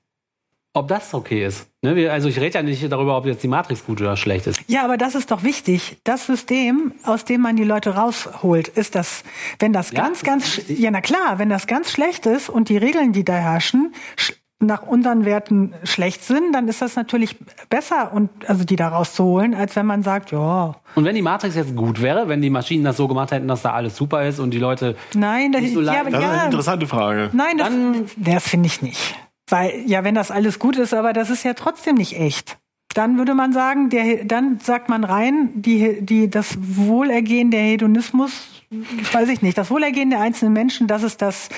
[0.75, 1.69] ob das okay ist.
[1.83, 2.09] Ne?
[2.11, 4.61] Also ich rede ja nicht darüber, ob jetzt die Matrix gut oder schlecht ist.
[4.69, 5.99] Ja, aber das ist doch wichtig.
[6.05, 9.23] Das System, aus dem man die Leute rausholt, ist das,
[9.59, 12.69] wenn das Ja, ganz, das ganz, ja, na klar, wenn das ganz schlecht ist und
[12.71, 17.37] die Regeln, die da herrschen, sch- nach unseren Werten schlecht sind, dann ist das natürlich
[17.69, 21.57] besser und also die da rauszuholen, als wenn man sagt, ja, Und wenn die Matrix
[21.57, 24.39] jetzt gut wäre, wenn die Maschinen das so gemacht hätten, dass da alles super ist
[24.39, 27.31] und die Leute nein, das, Nicht so ja, Das ist eine interessante Frage.
[27.33, 27.71] nein, das,
[28.17, 29.17] das finde ich nicht.
[29.49, 32.59] Weil, ja, wenn das alles gut ist, aber das ist ja trotzdem nicht echt.
[32.95, 38.33] Dann würde man sagen, der, dann sagt man rein, die, die, das Wohlergehen der Hedonismus,
[39.13, 41.49] weiß ich nicht, das Wohlergehen der einzelnen Menschen, das ist das,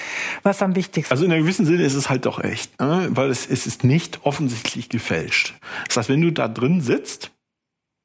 [0.42, 3.08] was am wichtigsten Also in einem gewissen Sinne ist es halt doch echt, ne?
[3.10, 5.54] weil es, es ist nicht offensichtlich gefälscht.
[5.88, 7.32] Das heißt, wenn du da drin sitzt,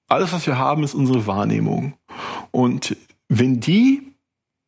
[0.07, 1.93] alles, was wir haben, ist unsere Wahrnehmung.
[2.49, 4.11] Und wenn die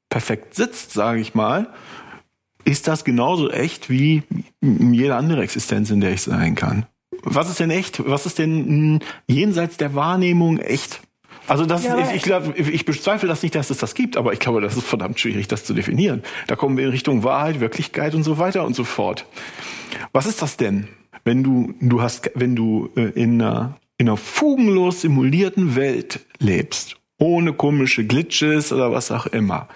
[0.09, 1.73] perfekt sitzt, sage ich mal,
[2.65, 4.23] ist das genauso echt wie
[4.61, 6.85] jede andere Existenz, in der ich sein kann.
[7.23, 8.07] Was ist denn echt?
[8.07, 11.01] Was ist denn mh, jenseits der Wahrnehmung echt?
[11.47, 14.15] Also das, Ja, ist, aber- ich glaube, ich bezweifle das nicht, dass es das gibt,
[14.15, 16.23] aber ich glaube, das ist verdammt schwierig, das zu definieren.
[16.47, 19.25] Da kommen wir in Richtung Wahrheit, Wirklichkeit und so weiter und so fort.
[20.13, 20.87] Was ist das denn,
[21.25, 26.95] wenn du, du hast, wenn du äh, in einer, in einer fugenlos simulierten Welt lebst,
[27.19, 29.67] ohne komische Glitches oder was auch immer,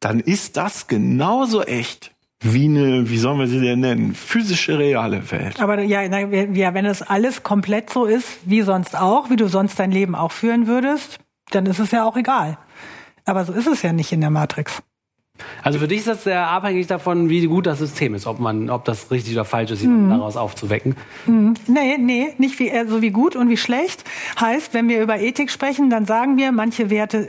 [0.00, 4.14] dann ist das genauso echt wie eine, wie sollen wir sie denn nennen?
[4.14, 5.60] Physische, reale Welt.
[5.60, 9.48] Aber ja, na, ja, wenn es alles komplett so ist, wie sonst auch, wie du
[9.48, 11.18] sonst dein Leben auch führen würdest,
[11.50, 12.58] dann ist es ja auch egal.
[13.24, 14.82] Aber so ist es ja nicht in der Matrix.
[15.62, 18.70] Also für dich ist das sehr abhängig davon, wie gut das System ist, ob man,
[18.70, 20.96] ob das richtig oder falsch ist, jemanden daraus aufzuwecken.
[21.26, 24.04] Nee, nee, nicht wie, äh, so wie gut und wie schlecht.
[24.40, 27.28] Heißt, wenn wir über Ethik sprechen, dann sagen wir, manche Werte,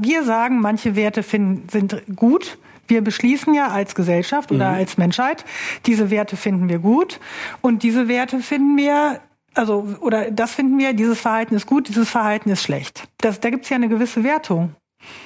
[0.00, 2.58] wir sagen, manche Werte finden, sind gut.
[2.88, 5.44] Wir beschließen ja als Gesellschaft oder als Menschheit,
[5.86, 7.20] diese Werte finden wir gut.
[7.60, 9.20] Und diese Werte finden wir,
[9.54, 13.08] also, oder das finden wir, dieses Verhalten ist gut, dieses Verhalten ist schlecht.
[13.18, 14.74] Das, da gibt's ja eine gewisse Wertung.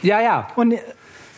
[0.03, 0.49] Ja, ja.
[0.57, 0.75] Und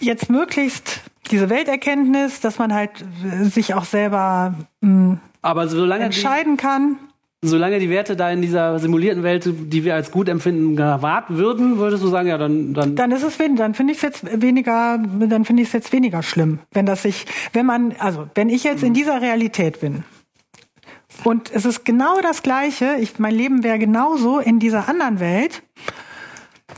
[0.01, 1.01] jetzt möglichst
[1.31, 3.05] diese Welterkenntnis, dass man halt
[3.43, 6.97] sich auch selber mh, Aber solange die, entscheiden kann.
[7.43, 11.79] Solange die Werte da in dieser simulierten Welt, die wir als gut empfinden, gewahrt würden,
[11.79, 14.99] würdest du sagen, ja, dann, dann Dann ist es dann finde ich es jetzt weniger,
[14.99, 18.65] dann finde ich es jetzt weniger schlimm, wenn das sich, wenn man, also wenn ich
[18.65, 20.05] jetzt in dieser Realität bin
[21.25, 25.63] und es ist genau das Gleiche, ich, mein Leben wäre genauso in dieser anderen Welt.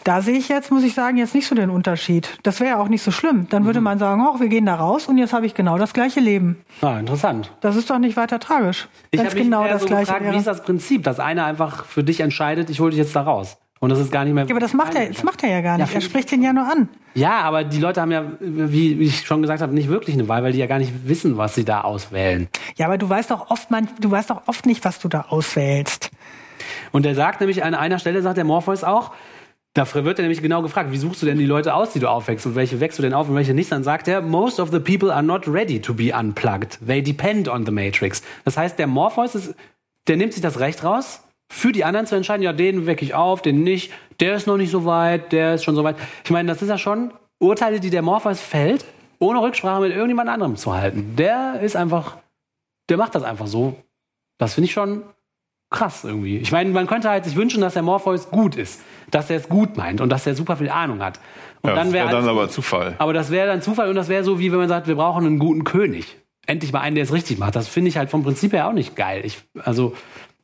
[0.04, 2.38] Da sehe ich jetzt, muss ich sagen, jetzt nicht so den Unterschied.
[2.42, 3.46] Das wäre ja auch nicht so schlimm.
[3.50, 5.92] Dann würde man sagen, oh, wir gehen da raus und jetzt habe ich genau das
[5.92, 6.62] gleiche Leben.
[6.80, 7.52] ah, interessant.
[7.60, 8.88] Das ist doch nicht weiter tragisch.
[9.10, 10.34] Ich habe mich genau mehr das so gleiche gefragt, wäre.
[10.34, 13.22] wie ist das Prinzip, dass einer einfach für dich entscheidet, ich hole dich jetzt da
[13.22, 13.58] raus.
[13.80, 14.44] Und das ist gar nicht mehr.
[14.44, 15.88] Ja, aber das macht er, das macht er ja gar nicht.
[15.88, 16.90] Ja, er spricht den ja nur an.
[17.14, 20.28] Ja, aber die Leute haben ja, wie wie ich schon gesagt habe, nicht wirklich eine
[20.28, 22.48] Wahl, weil die ja gar nicht wissen, was sie da auswählen.
[22.76, 25.22] Ja, aber du weißt doch oft, man, du weißt doch oft nicht, was du da
[25.30, 26.10] auswählst.
[26.92, 29.12] Und er sagt nämlich an einer Stelle, sagt der Morpheus auch,
[29.74, 32.08] da wird er nämlich genau gefragt, wie suchst du denn die Leute aus, die du
[32.08, 33.70] aufwächst und welche wächst du denn auf und welche nicht?
[33.70, 36.78] Dann sagt er, most of the people are not ready to be unplugged.
[36.84, 38.22] They depend on the Matrix.
[38.44, 39.54] Das heißt, der Morpheus ist,
[40.08, 43.14] der nimmt sich das Recht raus, für die anderen zu entscheiden, ja, den wecke ich
[43.14, 45.96] auf, den nicht, der ist noch nicht so weit, der ist schon so weit.
[46.24, 48.84] Ich meine, das ist ja schon Urteile, die der Morpheus fällt,
[49.18, 51.16] ohne Rücksprache mit irgendjemand anderem zu halten.
[51.16, 52.16] Der ist einfach,
[52.88, 53.76] der macht das einfach so.
[54.38, 55.02] Das finde ich schon
[55.70, 56.38] krass irgendwie.
[56.38, 59.48] Ich meine, man könnte halt sich wünschen, dass der Morpheus gut ist, dass er es
[59.48, 61.20] gut meint und dass er super viel Ahnung hat.
[61.62, 62.48] Und Ja, das wäre alles dann aber.
[62.48, 62.96] Zufall.
[62.98, 65.24] aber das wäre dann Zufall und das wäre so, wie wenn man sagt, wir brauchen
[65.24, 66.16] einen guten König.
[66.46, 67.54] Endlich mal einen, der es richtig macht.
[67.54, 69.22] Das finde ich halt vom Prinzip her auch nicht geil.
[69.24, 69.94] Ich, also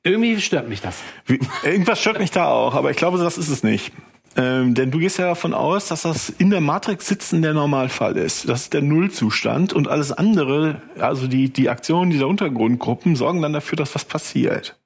[0.05, 1.03] irgendwie stört mich das.
[1.27, 3.93] Wie, irgendwas stört mich da auch, aber ich glaube, das ist es nicht.
[4.37, 8.17] Ähm, denn du gehst ja davon aus, dass das in der Matrix sitzen der Normalfall
[8.17, 8.49] ist.
[8.49, 13.55] Das ist der Nullzustand und alles andere, also die, die Aktionen dieser Untergrundgruppen sorgen dann
[13.55, 14.77] dafür, dass was passiert.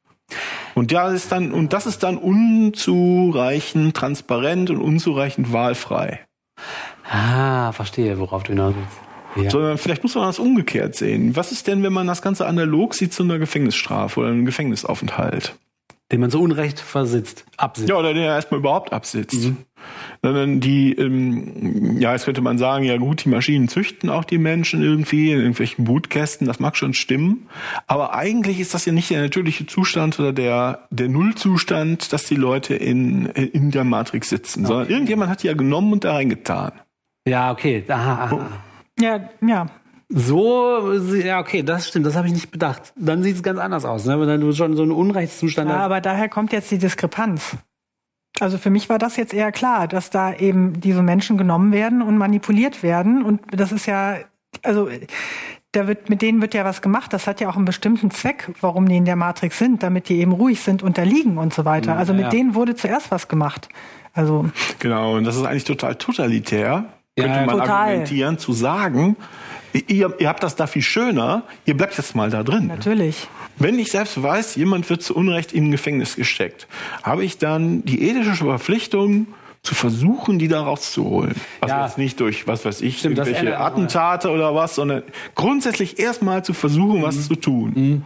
[0.75, 6.21] Und ja, ist dann, und das ist dann unzureichend transparent und unzureichend wahlfrei.
[7.11, 9.45] Ah, verstehe, worauf du hinaus willst.
[9.45, 9.51] Ja.
[9.51, 11.37] Sondern vielleicht muss man das umgekehrt sehen.
[11.37, 15.55] Was ist denn, wenn man das Ganze analog sieht zu einer Gefängnisstrafe oder einem Gefängnisaufenthalt?
[16.11, 17.89] Den man so unrecht versitzt, absitzt.
[17.89, 19.53] Ja, oder der erstmal überhaupt absitzt.
[20.23, 24.39] Sondern die, ähm, ja, jetzt könnte man sagen, ja gut, die Maschinen züchten auch die
[24.39, 27.47] Menschen irgendwie in irgendwelchen Bootkästen, das mag schon stimmen.
[27.87, 32.37] Aber eigentlich ist das ja nicht der natürliche Zustand oder der, der Nullzustand, dass die
[32.37, 36.73] Leute in, in der Matrix sitzen, sondern irgendjemand hat die ja genommen und da reingetan.
[37.27, 37.85] Ja, okay.
[37.89, 38.47] Aha, aha.
[39.01, 39.67] Ja, ja.
[40.13, 42.93] So, ja, okay, das stimmt, das habe ich nicht bedacht.
[42.97, 44.21] Dann sieht es ganz anders aus, ne?
[44.21, 45.85] wenn du schon so einen Unrechtszustand Ja, hast.
[45.85, 47.57] aber daher kommt jetzt die Diskrepanz.
[48.39, 52.01] Also für mich war das jetzt eher klar, dass da eben diese Menschen genommen werden
[52.01, 53.23] und manipuliert werden.
[53.23, 54.17] Und das ist ja,
[54.63, 54.89] also
[55.73, 57.13] da wird, mit denen wird ja was gemacht.
[57.13, 60.21] Das hat ja auch einen bestimmten Zweck, warum die in der Matrix sind, damit die
[60.21, 61.97] eben ruhig sind, unterliegen und so weiter.
[61.97, 62.29] Also mit ja.
[62.31, 63.69] denen wurde zuerst was gemacht.
[64.13, 64.47] Also
[64.79, 67.89] Genau, und das ist eigentlich total totalitär, Ja, könnte man total.
[67.89, 69.17] argumentieren, zu sagen,
[69.73, 72.67] ihr, ihr habt das da viel schöner, ihr bleibt jetzt mal da drin.
[72.67, 73.29] natürlich.
[73.57, 76.67] Wenn ich selbst weiß, jemand wird zu Unrecht in ein Gefängnis gesteckt,
[77.03, 79.27] habe ich dann die ethische Verpflichtung,
[79.63, 81.35] zu versuchen, die da rauszuholen.
[81.61, 81.85] Also Ja.
[81.85, 83.59] jetzt nicht durch, was weiß ich, Stimmt, irgendwelche.
[83.59, 85.03] Attentate oder was, sondern
[85.35, 87.73] grundsätzlich erstmal zu versuchen, was zu tun.
[87.75, 88.03] Mhm.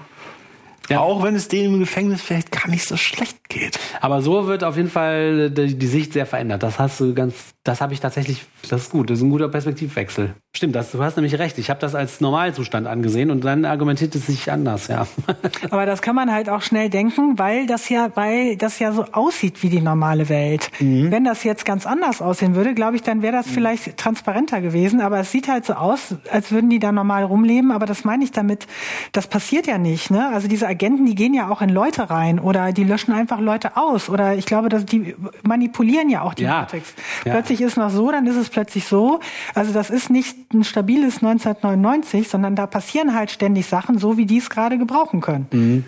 [0.90, 0.98] Ja.
[1.00, 3.78] Auch wenn es denen im Gefängnis vielleicht gar nicht so schlecht geht.
[4.00, 6.62] Aber so wird auf jeden Fall die, die Sicht sehr verändert.
[6.62, 9.48] Das hast du ganz, das habe ich tatsächlich, das ist gut, das ist ein guter
[9.48, 10.34] Perspektivwechsel.
[10.56, 11.58] Stimmt, das, du hast nämlich recht.
[11.58, 15.04] Ich habe das als Normalzustand angesehen und dann argumentiert es sich anders, ja.
[15.70, 19.04] Aber das kann man halt auch schnell denken, weil das ja, weil das ja so
[19.10, 20.70] aussieht wie die normale Welt.
[20.78, 25.00] Wenn das jetzt ganz anders aussehen würde, glaube ich, dann wäre das vielleicht transparenter gewesen.
[25.00, 27.72] Aber es sieht halt so aus, als würden die da normal rumleben.
[27.72, 28.68] Aber das meine ich damit,
[29.10, 30.12] das passiert ja nicht.
[30.12, 30.28] Ne?
[30.32, 33.76] Also diese Agenten, die gehen ja auch in Leute rein oder die löschen einfach Leute
[33.76, 34.08] aus.
[34.08, 36.60] Oder ich glaube, dass die manipulieren ja auch die Ja.
[36.60, 36.94] Matrix.
[37.24, 37.32] Ja.
[37.32, 39.18] Plötzlich ist noch so, dann ist es plötzlich so.
[39.56, 44.26] Also das ist nicht ein stabiles 1999, sondern da passieren halt ständig Sachen, so wie
[44.26, 45.84] die es gerade gebrauchen können.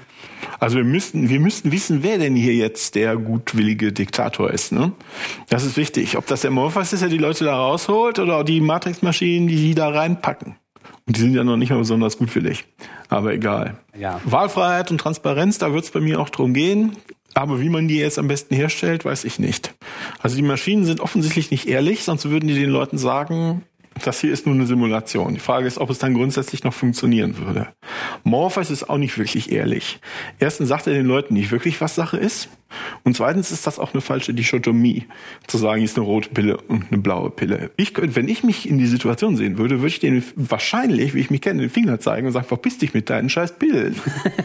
[0.59, 4.73] Also wir müssten, wir müssten wissen, wer denn hier jetzt der gutwillige Diktator ist.
[4.73, 4.93] Ne?
[5.49, 6.17] Das ist wichtig.
[6.17, 9.75] Ob das der Morpheus ist, der die Leute da rausholt oder die Matrix-Maschinen, die sie
[9.75, 10.57] da reinpacken.
[11.07, 12.65] Und die sind ja noch nicht mal besonders gutwillig.
[13.09, 13.79] Aber egal.
[13.97, 14.21] Ja.
[14.25, 16.97] Wahlfreiheit und Transparenz, da wird es bei mir auch drum gehen.
[17.35, 19.75] Aber wie man die jetzt am besten herstellt, weiß ich nicht.
[20.21, 23.63] Also die Maschinen sind offensichtlich nicht ehrlich, sonst würden die den Leuten sagen,
[24.05, 25.35] das hier ist nur eine Simulation.
[25.35, 27.69] Die Frage ist, ob es dann grundsätzlich noch funktionieren würde.
[28.25, 30.01] Morpheus ist auch nicht wirklich ehrlich.
[30.39, 32.49] Erstens sagt er den Leuten nicht wirklich, was Sache ist.
[33.05, 35.07] Und zweitens ist das auch eine falsche Dichotomie,
[35.47, 37.71] zu sagen, hier ist eine rote Pille und eine blaue Pille.
[37.77, 41.21] Ich könnte, wenn ich mich in die Situation sehen würde, würde ich denen wahrscheinlich, wie
[41.21, 43.97] ich mich kenne, den Finger zeigen und sagen, verpiss dich mit deinen scheiß Pillen.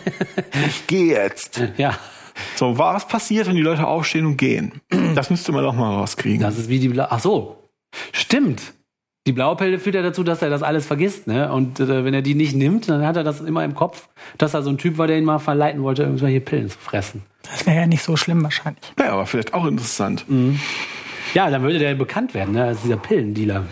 [0.67, 1.61] ich gehe jetzt.
[1.77, 1.97] Ja.
[2.55, 4.81] So, was passiert, wenn die Leute aufstehen und gehen?
[5.15, 6.41] Das müsste man doch mal rauskriegen.
[6.41, 7.69] Das ist wie die Bla Ach so.
[8.13, 8.73] Stimmt.
[9.27, 11.51] Die blaue Pille führt ja dazu, dass er das alles vergisst, ne?
[11.51, 14.55] Und äh, wenn er die nicht nimmt, dann hat er das immer im Kopf, dass
[14.55, 17.21] er so ein Typ war, der ihn mal verleiten wollte, irgendwelche Pillen zu fressen.
[17.43, 18.81] Das wäre ja nicht so schlimm wahrscheinlich.
[18.97, 20.25] Naja, aber vielleicht auch interessant.
[21.35, 22.63] Ja, dann würde der bekannt werden, ne?
[22.63, 23.65] Als dieser Pillendealer.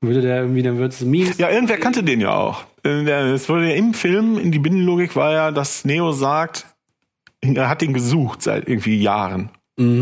[0.00, 1.36] Dann würde der irgendwie, dann würde es Memes.
[1.36, 2.64] Ja, irgendwer kannte den ja auch.
[2.84, 6.66] Es wurde ja im Film, in die Binnenlogik war ja, dass Neo sagt,
[7.40, 9.50] er hat ihn gesucht seit irgendwie Jahren.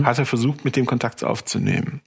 [0.02, 2.02] Hat er versucht, mit dem Kontakt aufzunehmen.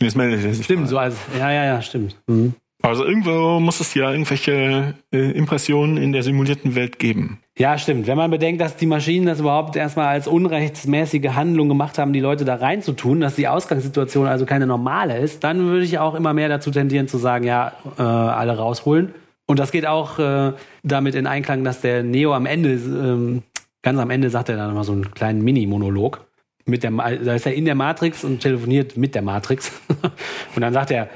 [0.00, 0.64] Meldet er sich.
[0.64, 0.88] Stimmt, mal.
[0.88, 1.16] so als.
[1.38, 2.16] Ja, ja, ja, stimmt.
[2.26, 2.54] Mhm.
[2.82, 7.40] Also irgendwo muss es ja irgendwelche äh, Impressionen in der simulierten Welt geben.
[7.58, 8.06] Ja, stimmt.
[8.06, 12.20] Wenn man bedenkt, dass die Maschinen das überhaupt erstmal als unrechtsmäßige Handlung gemacht haben, die
[12.20, 16.34] Leute da reinzutun, dass die Ausgangssituation also keine normale ist, dann würde ich auch immer
[16.34, 19.14] mehr dazu tendieren zu sagen, ja, äh, alle rausholen.
[19.46, 23.42] Und das geht auch äh, damit in Einklang, dass der Neo am Ende, ähm,
[23.82, 26.25] ganz am Ende sagt er dann nochmal so einen kleinen Mini-Monolog.
[26.66, 29.72] Mit der, da ist er in der Matrix und telefoniert mit der Matrix.
[30.54, 31.08] und dann sagt er,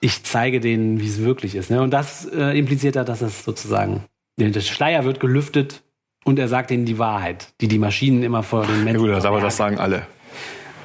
[0.00, 1.70] ich zeige denen, wie es wirklich ist.
[1.70, 1.80] Ne?
[1.80, 4.04] Und das äh, impliziert hat, dass es sozusagen,
[4.36, 5.82] der Schleier wird gelüftet
[6.24, 9.10] und er sagt ihnen die Wahrheit, die die Maschinen immer vor den Ja Menschen gut,
[9.10, 10.06] das, aber das sagen alle.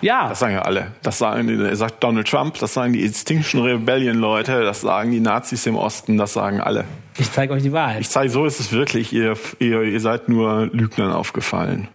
[0.01, 0.91] Ja, Das sagen ja alle.
[1.01, 5.19] Das sagen, die- sagt Donald Trump, das sagen die Extinction Rebellion Leute, das sagen die
[5.19, 6.85] Nazis im Osten, das sagen alle.
[7.17, 8.01] ich zeige euch die Wahrheit.
[8.01, 9.11] Ich zeige, so ist es wirklich.
[9.13, 11.87] Ihr, ihr, ihr seid nur Lügnern aufgefallen.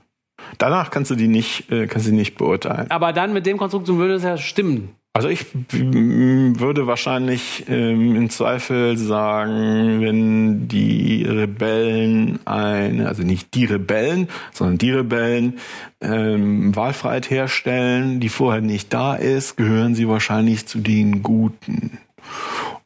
[0.59, 2.91] Danach kannst du die nicht, äh, kannst du die nicht beurteilen.
[2.91, 4.91] aber dann mit dem Konstrukt so würde es ja stimmen.
[5.15, 13.67] Also ich würde wahrscheinlich ähm, im Zweifel sagen, wenn die Rebellen eine, also nicht die
[13.67, 15.59] Rebellen, sondern die Rebellen
[16.01, 21.99] ähm, Wahlfreiheit herstellen, die vorher nicht da ist, gehören sie wahrscheinlich zu den Guten.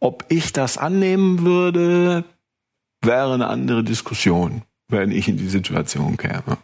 [0.00, 2.24] Ob ich das annehmen würde,
[3.04, 6.58] wäre eine andere Diskussion, wenn ich in die Situation käme.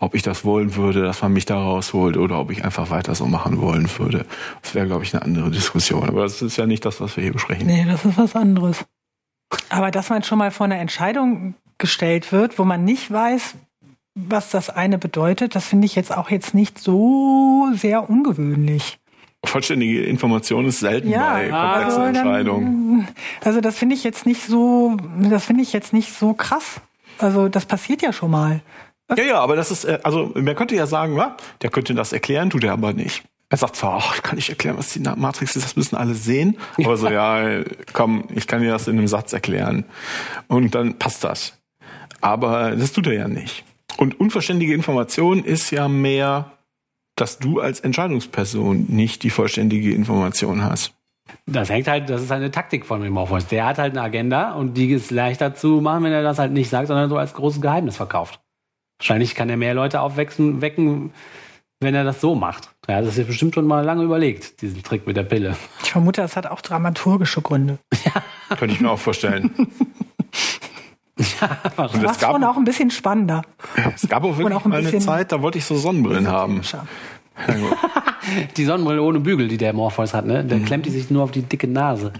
[0.00, 3.14] Ob ich das wollen würde, dass man mich da rausholt oder ob ich einfach weiter
[3.16, 4.26] so machen wollen würde.
[4.62, 6.08] Das wäre, glaube ich, eine andere Diskussion.
[6.08, 7.66] Aber das ist ja nicht das, was wir hier besprechen.
[7.66, 8.84] Nee, das ist was anderes.
[9.70, 13.54] Aber dass man schon mal vor eine Entscheidung gestellt wird, wo man nicht weiß,
[14.14, 18.98] was das eine bedeutet, das finde ich jetzt auch jetzt nicht so sehr ungewöhnlich.
[19.44, 23.08] Vollständige Information ist selten Ja, bei komplexen dann- Entscheidungen.
[23.44, 26.80] Also das finde ich jetzt nicht so, das finde ich jetzt nicht so krass.
[27.18, 28.60] Also das passiert ja schon mal.
[29.16, 31.36] Ja, ja, aber das ist, äh, also man könnte ja sagen, wa?
[31.62, 33.24] der könnte das erklären, tut er aber nicht.
[33.50, 36.14] Er sagt zwar, ach, ich kann nicht erklären, was die Matrix ist, das müssen alle
[36.14, 36.58] sehen.
[36.76, 37.62] Aber so, ja,
[37.94, 39.86] komm, ich kann dir das in einem Satz erklären.
[40.48, 41.58] Und dann passt das.
[42.20, 43.64] Aber das tut er ja nicht.
[43.96, 46.52] Und unvollständige Information ist ja mehr,
[47.16, 50.92] dass du als Entscheidungsperson nicht die vollständige Information hast.
[51.46, 53.46] Das hängt halt, das ist eine Taktik von dem Morpheus.
[53.46, 56.52] Der hat halt eine Agenda und die ist leichter zu machen, wenn er das halt
[56.52, 58.40] nicht sagt, sondern so als großes Geheimnis verkauft.
[58.98, 61.12] Wahrscheinlich kann er mehr Leute aufwecken, wecken,
[61.80, 62.70] wenn er das so macht.
[62.86, 65.56] Er hat das sich bestimmt schon mal lange überlegt, diesen Trick mit der Pille.
[65.84, 67.78] Ich vermute, das hat auch dramaturgische Gründe.
[68.58, 69.50] Könnte ich mir auch vorstellen.
[71.76, 73.42] Und es gab, schon auch ein bisschen spannender.
[73.94, 76.28] es gab auch wirklich auch ein mal eine bisschen- Zeit, da wollte ich so Sonnenbrillen
[76.28, 76.60] haben.
[76.72, 76.86] Ja.
[78.56, 80.44] Die Sonnenbrille ohne Bügel, die der Morpheus hat, ne?
[80.44, 82.12] Der klemmt die sich nur auf die dicke Nase.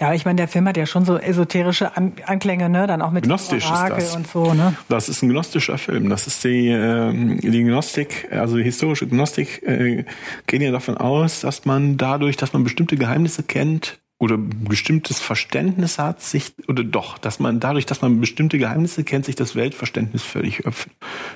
[0.00, 2.86] Ja, ich meine, der Film hat ja schon so esoterische An Anklänge, ne?
[2.86, 4.16] Dann auch mit Gnostisch ist Orakel das.
[4.16, 4.74] und so, ne?
[4.88, 6.08] Das ist ein gnostischer Film.
[6.08, 10.04] Das ist die, ähm, die Gnostik, also die historische Gnostik, äh,
[10.46, 15.98] gehen ja davon aus, dass man dadurch, dass man bestimmte Geheimnisse kennt oder bestimmtes Verständnis
[15.98, 20.22] hat, sich, oder doch, dass man dadurch, dass man bestimmte Geheimnisse kennt, sich das Weltverständnis
[20.22, 20.62] völlig,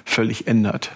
[0.05, 0.93] völlig ändert.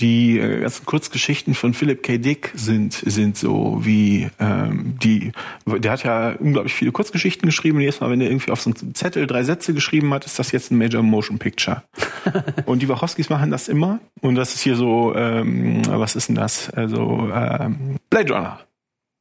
[0.00, 2.18] Die äh, ganzen Kurzgeschichten von Philip K.
[2.18, 5.32] Dick sind, sind so wie ähm, die,
[5.64, 7.76] der hat ja unglaublich viele Kurzgeschichten geschrieben.
[7.76, 10.38] Und jedes Mal, wenn er irgendwie auf so einem Zettel drei Sätze geschrieben hat, ist
[10.38, 11.84] das jetzt ein Major Motion Picture.
[12.66, 13.98] und die Wachowskis machen das immer.
[14.20, 16.68] Und das ist hier so, ähm, was ist denn das?
[16.70, 18.58] Also ähm, Blade Runner.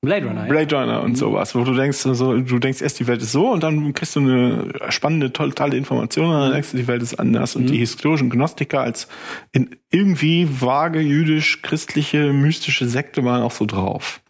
[0.03, 0.41] Blade Runner.
[0.41, 0.47] ja.
[0.47, 3.51] Blade Runner und sowas, wo du denkst, so, du denkst erst, die Welt ist so
[3.51, 7.01] und dann kriegst du eine spannende, tolle, tolle Information und dann denkst du, die Welt
[7.01, 7.55] ist anders.
[7.55, 9.07] Und die historischen Gnostiker als
[9.53, 14.21] in irgendwie vage jüdisch-christliche, mystische Sekte waren auch so drauf.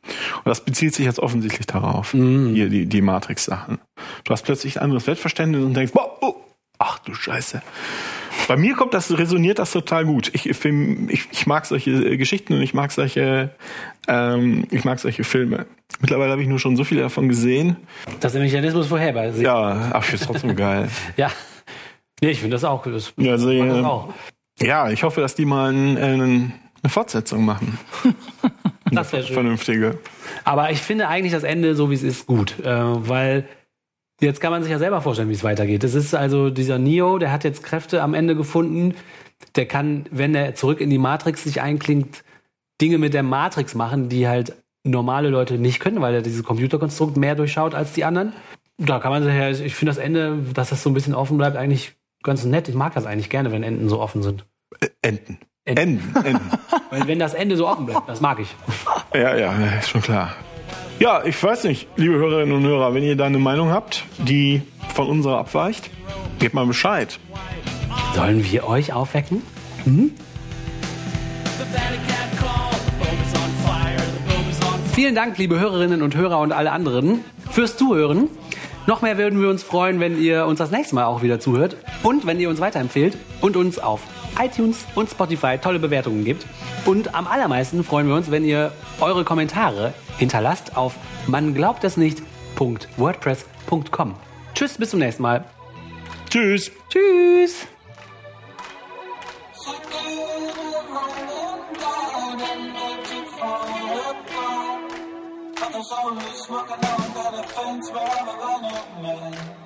[0.43, 2.11] Und das bezieht sich jetzt offensichtlich darauf.
[2.11, 3.79] Hier, die, die Matrix-Sachen.
[4.25, 6.35] Du hast plötzlich ein anderes Weltverständnis und denkst, boah, oh,
[6.83, 7.61] ach du Scheiße.
[8.47, 10.29] Bei mir kommt das, resoniert das total gut.
[10.33, 10.65] Ich, ich,
[11.31, 13.51] ich, mag solche äh, Geschichten und ich mag solche,
[14.07, 15.65] ähm, ich mag solche Filme.
[16.01, 17.77] Mittlerweile habe ich nur schon so viele davon gesehen.
[18.19, 19.39] Dass der Mechanismus vorhersehbar ist.
[19.39, 20.89] Ja, ach, ich finde trotzdem geil.
[21.15, 21.31] ja.
[22.21, 22.83] Nee, ich finde das auch.
[22.83, 24.13] Das, Ja, also, das auch.
[24.61, 27.77] Ja, ich hoffe, dass die mal ein, äh, eine Fortsetzung machen.
[28.91, 29.33] Das wäre schön.
[29.33, 29.97] Vernünftige.
[30.43, 32.59] Aber ich finde eigentlich das Ende, so wie es ist, gut.
[32.59, 33.47] Äh, weil
[34.23, 35.83] jetzt kann man sich ja selber vorstellen, wie es weitergeht.
[35.83, 38.95] Es ist also dieser Neo, der hat jetzt Kräfte am Ende gefunden.
[39.55, 42.23] Der kann, wenn er zurück in die Matrix sich einklingt,
[42.81, 47.17] Dinge mit der Matrix machen, die halt normale Leute nicht können, weil er dieses Computerkonstrukt
[47.17, 48.33] mehr durchschaut als die anderen.
[48.77, 51.37] Da kann man sich ja, ich finde das Ende, dass das so ein bisschen offen
[51.37, 52.67] bleibt, eigentlich ganz nett.
[52.67, 54.45] Ich mag das eigentlich gerne, wenn Enden so offen sind.
[54.79, 55.37] Äh, Enten.
[55.65, 55.81] Enten.
[55.81, 56.25] Enten.
[56.25, 56.51] Enten.
[56.89, 58.53] Weil wenn das Ende so offen bleibt, das mag ich.
[59.13, 60.33] Ja, ja, ist schon klar.
[60.99, 64.61] Ja, ich weiß nicht, liebe Hörerinnen und Hörer, wenn ihr da eine Meinung habt, die
[64.93, 65.89] von unserer abweicht,
[66.39, 67.19] gebt mal Bescheid.
[68.15, 69.41] Sollen wir euch aufwecken?
[74.93, 78.29] Vielen Dank, liebe Hörerinnen und Hörer und alle anderen, fürs Zuhören.
[78.85, 81.75] Noch mehr würden wir uns freuen, wenn ihr uns das nächste Mal auch wieder zuhört
[82.03, 84.01] und wenn ihr uns weiterempfehlt und uns auf
[84.39, 86.45] iTunes und Spotify tolle Bewertungen gibt.
[86.85, 90.95] Und am allermeisten freuen wir uns, wenn ihr eure Kommentare hinterlasst auf
[91.27, 94.15] man glaubt es nicht.wordpress.com.
[94.53, 95.43] Tschüss, bis zum nächsten Mal.
[96.29, 96.71] Tschüss.
[96.89, 97.67] Tschüss.
[106.45, 109.62] Smoking on that offense where I'm a running man.